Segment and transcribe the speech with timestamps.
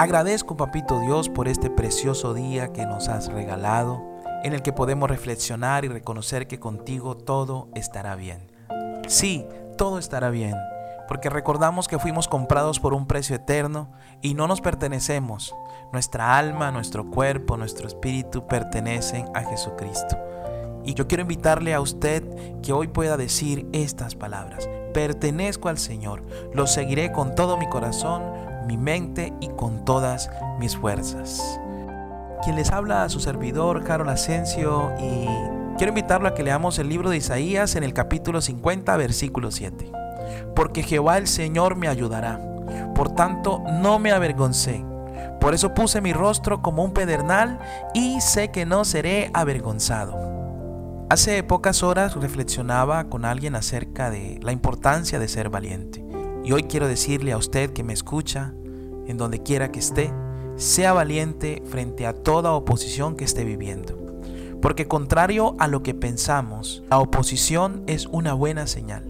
[0.00, 4.02] Agradezco, Papito Dios, por este precioso día que nos has regalado,
[4.42, 8.50] en el que podemos reflexionar y reconocer que contigo todo estará bien.
[9.06, 9.46] Sí,
[9.76, 10.56] todo estará bien,
[11.10, 13.88] porque recordamos que fuimos comprados por un precio eterno
[14.22, 15.56] y no nos pertenecemos.
[15.92, 20.16] Nuestra alma, nuestro cuerpo, nuestro espíritu pertenecen a Jesucristo.
[20.84, 22.22] Y yo quiero invitarle a usted
[22.62, 24.70] que hoy pueda decir estas palabras.
[24.94, 26.22] Pertenezco al Señor,
[26.54, 28.22] lo seguiré con todo mi corazón,
[28.68, 31.58] mi mente y con todas mis fuerzas.
[32.44, 35.26] Quien les habla a su servidor, Carol Asensio, y
[35.76, 39.99] quiero invitarlo a que leamos el libro de Isaías en el capítulo 50, versículo 7.
[40.54, 42.40] Porque Jehová el Señor me ayudará,
[42.94, 44.84] por tanto no me avergoncé.
[45.40, 47.58] Por eso puse mi rostro como un pedernal
[47.94, 50.30] y sé que no seré avergonzado.
[51.08, 56.04] Hace pocas horas reflexionaba con alguien acerca de la importancia de ser valiente.
[56.44, 58.52] Y hoy quiero decirle a usted que me escucha,
[59.06, 60.12] en donde quiera que esté,
[60.56, 63.98] sea valiente frente a toda oposición que esté viviendo.
[64.62, 69.09] Porque contrario a lo que pensamos, la oposición es una buena señal.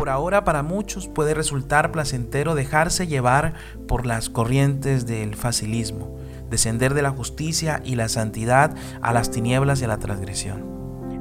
[0.00, 3.52] Por ahora para muchos puede resultar placentero dejarse llevar
[3.86, 6.16] por las corrientes del facilismo,
[6.48, 10.79] descender de la justicia y la santidad a las tinieblas y a la transgresión.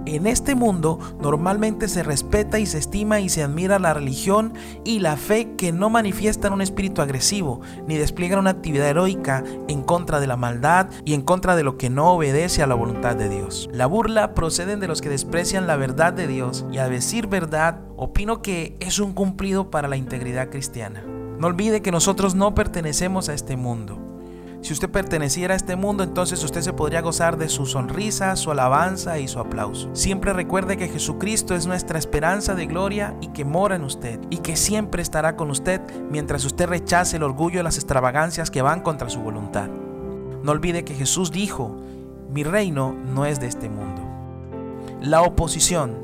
[0.09, 5.01] En este mundo normalmente se respeta y se estima y se admira la religión y
[5.01, 10.19] la fe que no manifiestan un espíritu agresivo ni despliegan una actividad heroica en contra
[10.19, 13.29] de la maldad y en contra de lo que no obedece a la voluntad de
[13.29, 13.69] Dios.
[13.71, 17.79] La burla procede de los que desprecian la verdad de Dios y a decir verdad
[17.95, 21.03] opino que es un cumplido para la integridad cristiana.
[21.38, 24.08] No olvide que nosotros no pertenecemos a este mundo.
[24.61, 28.52] Si usted perteneciera a este mundo, entonces usted se podría gozar de su sonrisa, su
[28.52, 29.89] alabanza y su aplauso.
[29.94, 34.38] Siempre recuerde que Jesucristo es nuestra esperanza de gloria y que mora en usted y
[34.38, 35.79] que siempre estará con usted
[36.11, 39.69] mientras usted rechace el orgullo y las extravagancias que van contra su voluntad.
[40.44, 41.78] No olvide que Jesús dijo,
[42.29, 44.01] mi reino no es de este mundo.
[45.01, 45.95] La oposición,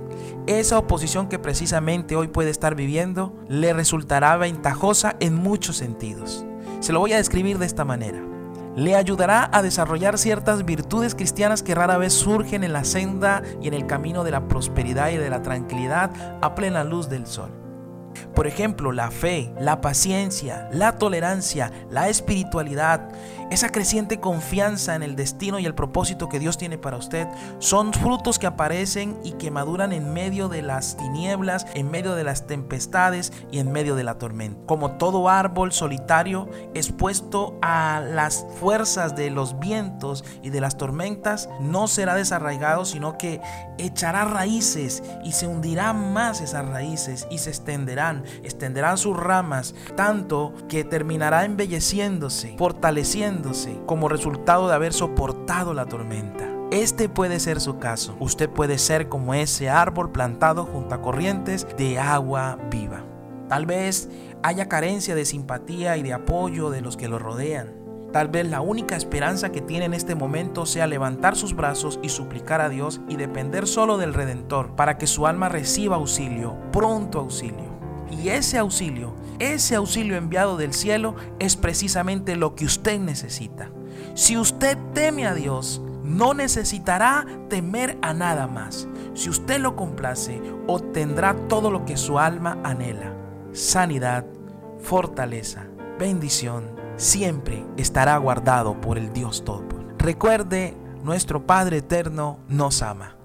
[0.48, 6.46] esa oposición que precisamente hoy puede estar viviendo, le resultará ventajosa en muchos sentidos.
[6.80, 8.35] Se lo voy a describir de esta manera
[8.76, 13.68] le ayudará a desarrollar ciertas virtudes cristianas que rara vez surgen en la senda y
[13.68, 17.65] en el camino de la prosperidad y de la tranquilidad a plena luz del sol.
[18.34, 23.10] Por ejemplo, la fe, la paciencia, la tolerancia, la espiritualidad,
[23.52, 27.28] esa creciente confianza en el destino y el propósito que Dios tiene para usted
[27.60, 32.24] son frutos que aparecen y que maduran en medio de las tinieblas, en medio de
[32.24, 34.60] las tempestades y en medio de la tormenta.
[34.66, 41.48] Como todo árbol solitario expuesto a las fuerzas de los vientos y de las tormentas,
[41.60, 43.42] no será desarraigado, sino que
[43.78, 47.52] echará raíces y se hundirán más esas raíces y se
[48.06, 53.52] extenderán, extenderán sus ramas, tanto que terminará embelleciéndose, fortaleciendo
[53.86, 56.50] como resultado de haber soportado la tormenta.
[56.72, 58.16] Este puede ser su caso.
[58.20, 63.04] Usted puede ser como ese árbol plantado junto a corrientes de agua viva.
[63.48, 64.10] Tal vez
[64.42, 67.86] haya carencia de simpatía y de apoyo de los que lo rodean.
[68.12, 72.10] Tal vez la única esperanza que tiene en este momento sea levantar sus brazos y
[72.10, 77.20] suplicar a Dios y depender solo del Redentor para que su alma reciba auxilio, pronto
[77.20, 77.75] auxilio.
[78.12, 83.70] Y ese auxilio, ese auxilio enviado del cielo es precisamente lo que usted necesita.
[84.14, 88.88] Si usted teme a Dios, no necesitará temer a nada más.
[89.14, 93.14] Si usted lo complace, obtendrá todo lo que su alma anhela.
[93.54, 94.26] Sanidad,
[94.80, 95.66] fortaleza,
[95.98, 96.66] bendición,
[96.98, 99.66] siempre estará guardado por el Dios Todo.
[99.98, 103.16] Recuerde, nuestro Padre Eterno nos ama.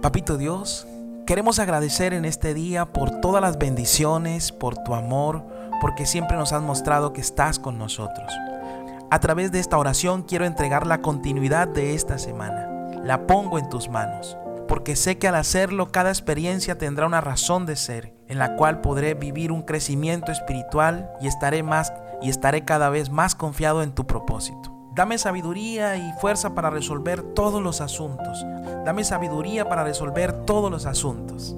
[0.00, 0.86] Papito Dios,
[1.28, 5.44] Queremos agradecer en este día por todas las bendiciones, por tu amor,
[5.78, 8.32] porque siempre nos has mostrado que estás con nosotros.
[9.10, 12.66] A través de esta oración quiero entregar la continuidad de esta semana.
[13.04, 14.38] La pongo en tus manos,
[14.68, 18.80] porque sé que al hacerlo cada experiencia tendrá una razón de ser, en la cual
[18.80, 21.92] podré vivir un crecimiento espiritual y estaré más
[22.22, 24.77] y estaré cada vez más confiado en tu propósito.
[24.98, 28.44] Dame sabiduría y fuerza para resolver todos los asuntos.
[28.84, 31.54] Dame sabiduría para resolver todos los asuntos.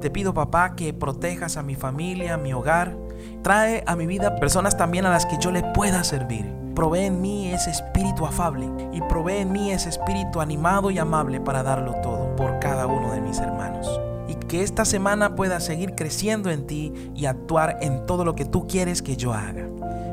[0.00, 2.96] Te pido, papá, que protejas a mi familia, a mi hogar.
[3.44, 6.52] Trae a mi vida personas también a las que yo le pueda servir.
[6.74, 11.40] Provee en mí ese espíritu afable y provee en mí ese espíritu animado y amable
[11.40, 14.09] para darlo todo por cada uno de mis hermanos
[14.50, 18.66] que esta semana pueda seguir creciendo en ti y actuar en todo lo que tú
[18.66, 19.68] quieres que yo haga.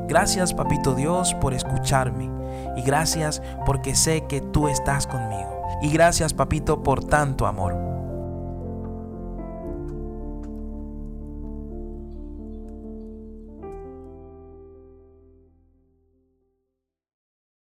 [0.08, 2.30] Gracias, Papito Dios, por escucharme.
[2.78, 5.64] Y gracias porque sé que tú estás conmigo.
[5.82, 7.97] Y gracias, Papito, por tanto amor.